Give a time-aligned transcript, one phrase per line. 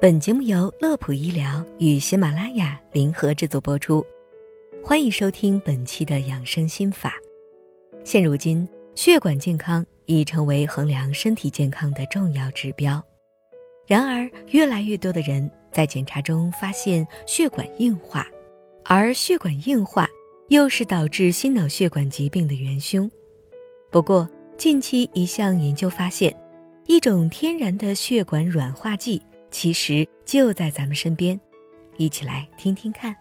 [0.00, 4.06] 本节目由乐普医疗与喜马拉雅联合制作播出，
[4.80, 7.14] 欢迎收听本期的养生心法。
[8.04, 13.04] 现如今，血管健康已成为衡量身体健康的重要指标。
[13.88, 18.24] 然而，越来越多的人在检查中发现血管硬化，
[18.84, 20.08] 而血管硬化
[20.46, 23.10] 又是导致心脑血管疾病的元凶。
[23.90, 26.32] 不过，近期一项研究发现，
[26.86, 29.20] 一种天然的血管软化剂。
[29.50, 31.38] 其实就在咱们身边，
[31.96, 33.14] 一起来听听看。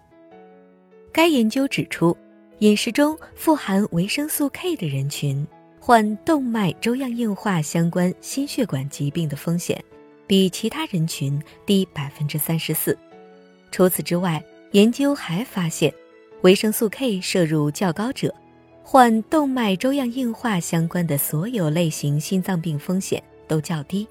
[1.11, 2.15] 该研究指出，
[2.59, 5.47] 饮食中富含维生素 K 的人群，
[5.79, 9.83] 患动脉粥样硬化相关心血管疾病的风险，
[10.27, 12.97] 比其他人群低百分之三十四。
[13.71, 15.93] 除此之外，研究还发现，
[16.41, 18.33] 维生素 K 摄入较高者，
[18.83, 24.05] 患动脉粥样硬化相关的所有类型心脏病风险都较低，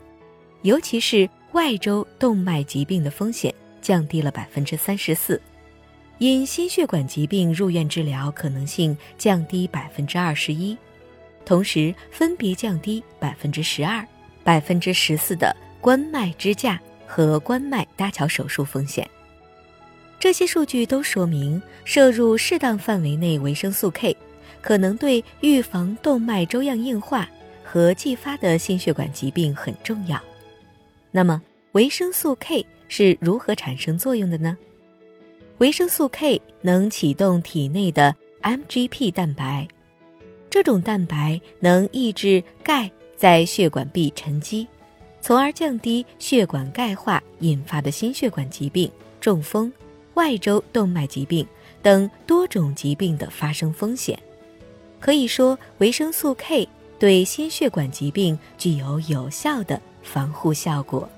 [0.63, 1.29] 尤其是。
[1.57, 5.41] 外周动脉疾病的风险降低了百分之三十四，
[6.19, 10.77] 因心血管疾病入院治疗可能性降低百分之二十一，
[11.47, 14.07] 同时分别降低百分之十二、
[14.45, 19.09] 百分之十四的冠脉支架和冠脉搭桥手术风险。
[20.21, 24.15] 这些数据都说明，摄入适当范围内维生素 K，
[24.61, 27.27] 可能对预防动脉粥样硬化
[27.65, 30.21] 和继发的心血管疾病很重要。
[31.17, 31.41] 那么，
[31.73, 34.55] 维生素 K 是如何产生作用的呢？
[35.57, 39.67] 维生素 K 能启动体内的 MGP 蛋白，
[40.51, 44.69] 这种蛋白能抑制钙在血管壁沉积，
[45.23, 49.73] 从而降低血管钙化引发的心血管疾病、中风、
[50.17, 51.47] 外周动脉疾病
[51.81, 54.19] 等多种疾病的发生风险。
[55.01, 56.69] 可以说，维生素 K
[56.99, 59.81] 对心血管疾病具有有效的。
[60.07, 61.09] 防护效果。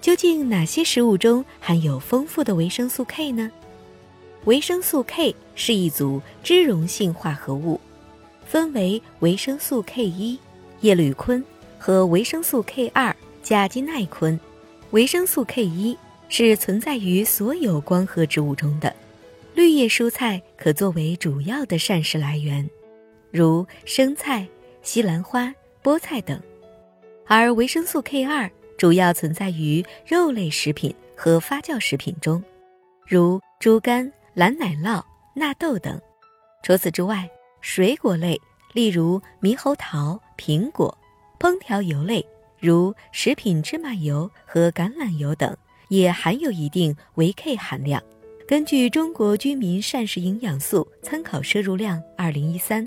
[0.00, 3.50] 究竟哪些食物中含有丰富的维生素 K 呢？
[4.44, 7.80] 维生素 K 是一组脂溶性化合物，
[8.46, 10.38] 分为维生素 K 一、
[10.82, 11.42] 叶绿醌
[11.78, 14.38] 和维生素 K 二、甲基耐昆。
[14.90, 15.96] 维生素 K 一
[16.28, 18.94] 是存在于所有光合植物中的，
[19.54, 22.68] 绿叶蔬菜可作为主要的膳食来源，
[23.30, 24.46] 如生菜、
[24.90, 26.40] 西兰花、菠菜等。
[27.26, 32.42] 而维生素 K 二主要存在于肉类食品和发酵食品中，
[33.06, 35.04] 如猪肝、蓝奶酪、
[35.34, 36.00] 纳豆等。
[36.62, 37.28] 除此之外，
[37.60, 38.40] 水果类，
[38.72, 40.90] 例如猕猴桃、苹果；
[41.38, 42.26] 烹调油类，
[42.58, 45.54] 如食品芝麻油和橄榄油等，
[45.90, 48.02] 也含有一定维 K 含量。
[48.46, 52.82] 根据《中国居民膳食营养素参考摄入量（二零一三）》，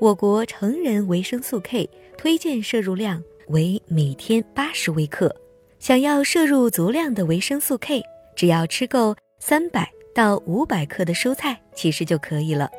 [0.00, 3.22] 我国成人维生素 K 推荐摄入量。
[3.48, 5.34] 为每天八十微克，
[5.78, 8.02] 想要摄入足量的维生素 K，
[8.36, 12.70] 只要吃够三百到五百克的蔬菜，其实就可以了。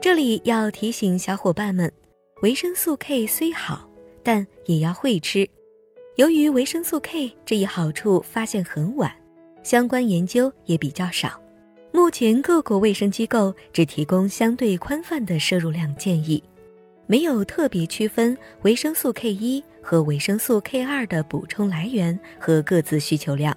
[0.00, 1.92] 这里要提醒小伙伴们，
[2.40, 3.86] 维生素 K 虽好，
[4.22, 5.46] 但也要会吃。
[6.16, 9.12] 由于维生素 K 这一好处发现很晚，
[9.62, 11.38] 相关研究也比较少，
[11.94, 16.42] 目前各国卫生机构只提供相对宽泛的摄入量建议。
[17.06, 23.54] 没有特别区分维生素 K 一和维生素 K 二的补充来源和各自需求量。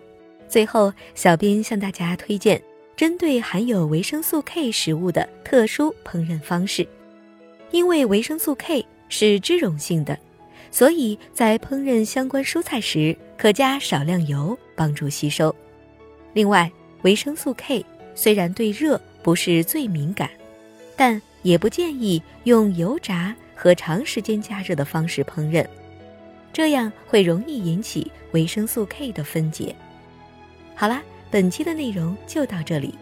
[0.49, 2.61] 最后，小编向大家推荐
[2.93, 6.85] 针对含有维生素 K 食物的特殊烹饪方式。
[7.71, 10.17] 因为维生素 K 是脂溶性的，
[10.71, 15.55] 所以在烹饪相关蔬菜时可加少量油帮助吸收。
[16.33, 16.69] 另外，
[17.03, 17.85] 维生素 K
[18.15, 20.29] 虽然对热不是最敏感，
[20.95, 25.65] 但也不建议用油炸和长时间加热的方式烹饪，
[26.51, 29.75] 这样会容易引起维生素 K 的分解。
[30.73, 32.95] 好啦，本期的内容就到这里。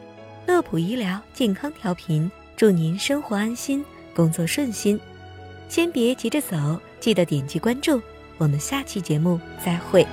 [0.46, 5.00] 乐普医疗健康调频，祝您生活安心，工作顺心。
[5.70, 8.02] 先别急着走，记得点击关注。
[8.38, 10.06] 我们下期节目再会。